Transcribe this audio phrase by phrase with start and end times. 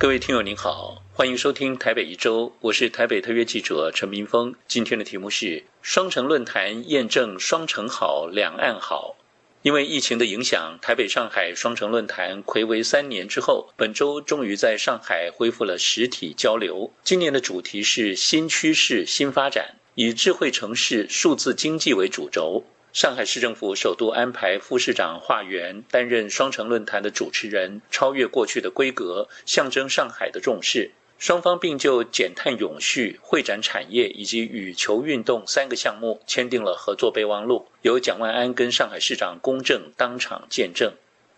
[0.00, 4.54] 各位听友您好，欢迎收听台北一周，我是台北特约记者陈明峰。
[4.66, 9.16] 今天的题目是双城论坛验证双城好，两岸好。
[9.60, 16.90] 因为疫情的影响，台北上海双城论坛暌违三年之后，本周终于在上海恢复了实体交流。
[17.04, 22.64] 今年的主题是新趋势、新发展，以智慧城市、数字经济为主轴。
[22.92, 30.90] 上海市政府首度安排副市长华源担任双城论坛的主持人，超越过去的规格，象征上海的重视。
[31.16, 40.92] 双方并就减碳永续、会展产业以及羽球运动三个项目签订了合作备忘录，由蒋万安跟上海市长龚正当场见证。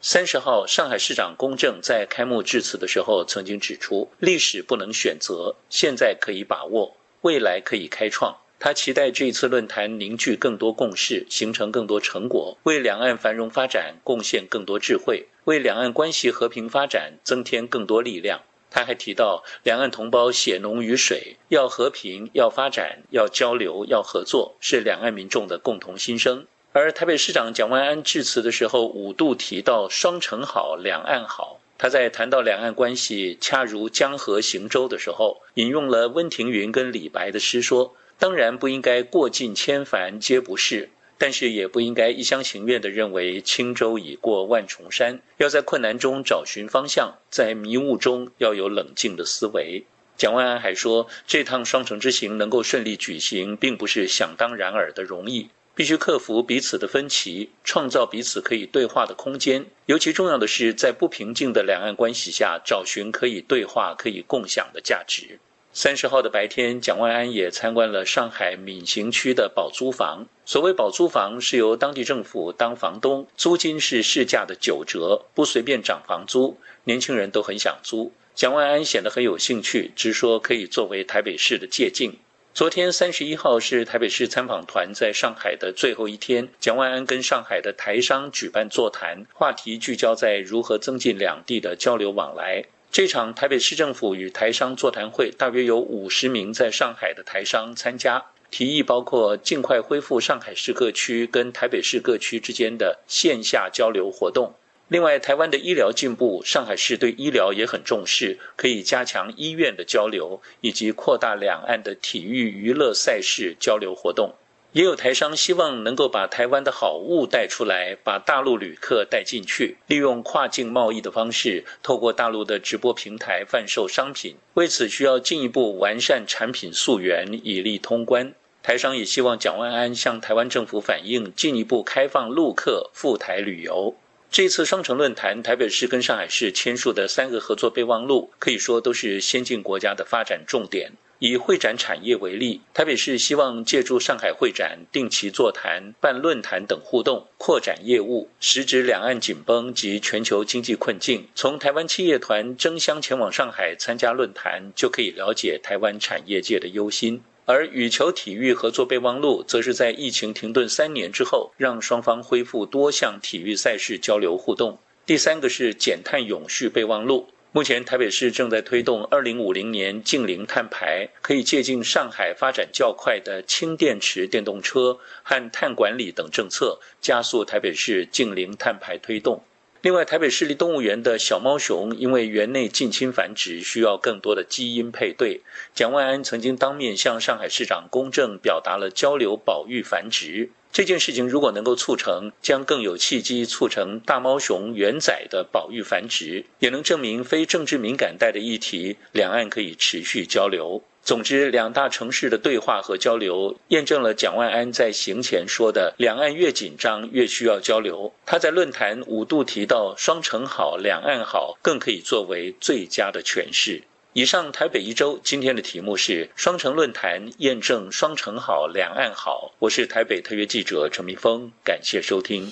[0.00, 18.40] 三十号，上海市长龚正在开幕致辞的时候曾经指出：“历史不能选择，现在可以把握，未来可以开创。”他期待这一次论坛凝聚更多共识，形成更多成果，为两岸繁荣发展贡献更多智慧，为两岸关系和平发展增添更多力量。
[18.70, 26.46] 他还提到，两岸同胞血浓于水，要和平，要发展，要交流，要合作，是两岸民众的共同心声。
[26.72, 31.60] 而台北市长蒋万安致辞的时候，五度提到“双城好，两岸好”。
[31.78, 37.94] 他在谈到两岸关系恰如江河行舟的时候，引用了温庭筠跟李白的诗说。
[38.24, 45.20] 当然不应该过尽千帆皆不是，但是也不应该一厢情愿地认为轻舟已过万重山。
[45.36, 49.84] 要在困难中找寻方向，在迷雾中要有冷静的思维。
[50.16, 59.66] 蒋万安还说，这趟双城之行能够顺利举行，并不是想当然尔的容易，必须克服彼此的分歧，创造彼此可以对话的空间。
[59.84, 65.38] 尤其重要的是，在不平静的两岸关系下，找寻可以对话、可以共享的价值。
[65.76, 70.24] 三十号的白天，蒋万安也参观了上海闵行区的保租房。
[70.44, 76.56] 所谓保租房，是由当地政府当房东，租金是市价的九折，不随便涨房租。
[76.84, 78.12] 年轻人都很想租。
[78.36, 82.12] 蒋万安显得很有兴趣，直说可以作为台北市的借鉴。
[82.52, 92.64] 昨天三十一号是台北市参访团在上海的最后一天，蒋万安跟上海的台商举办座谈，话题聚焦在如何增进两地的交流往来。
[92.94, 98.24] 这场台北市政府与台商座谈会，大约有五十名在上海的台商参加。
[98.52, 104.54] 提议包括尽快恢复上海市各区跟台北市各区之间的线下交流活动。
[104.86, 114.36] 另外，台湾的医疗进步，上海市对医疗也很重视，可以加强医院的交流，以及扩大两岸的体育娱乐赛事交流活动。
[114.74, 124.34] 也有台商希望能够把台湾的好物带出来，把大陆旅客带进去，利用跨境贸易的方式，透过大陆的直播平台贩售商品。
[124.54, 128.34] 为此，需要进一步完善产品溯源，以利通关。
[128.64, 133.94] 台商也希望蒋万安向台湾政府反映，进一步开放陆客赴台旅游。
[134.28, 140.90] 这次双城论坛，台北市跟上海市签署的三个合作备忘录，可以说都是先进国家的发展重点。
[141.26, 148.28] 以会展产业为例，台北市希望借助上海会展定期座谈、办论坛等互动，扩展业务。
[148.40, 157.22] 时值两岸紧绷及全球经济困境，从台湾企业团争相前往上海参加论坛，就可以了解台湾产业界的忧心。
[157.46, 164.78] 而羽球体育合作备忘录，则是在疫情停顿三年之后，让双方恢复多项体育赛事交流互动。
[165.06, 167.28] 第三个是减碳永续备忘录。
[167.56, 179.40] 目前，台北市正在推动二零五零年净零碳排，可以借鉴上海发展较快的氢电池电动车和碳管理等政策，加速台北市净零碳排推动。
[179.84, 185.42] 另外，台北市立动物园的小猫熊因为园内近亲繁殖，需要更多的基因配对。
[185.74, 190.48] 蒋万安曾经当面向上海市长公正表达了交流保育繁殖。
[190.72, 200.82] 这件事情如果能够促成，将更有契机促成大猫熊原仔的保育繁殖，也能证明非政治敏感带的议题，两岸可以持续交流。
[201.04, 208.10] 总之，两大城市的对话和交流，验证了蒋万安在行前说的“两岸越紧张越需要交流”。
[208.24, 213.82] 他在论坛五度提到“双城好，两岸好”，更可以作为最佳的诠释。
[214.14, 222.50] 以上台北一周今天的题目是双城论坛验证双城好两岸好，我是台北特约记者陈明峰，感谢收听。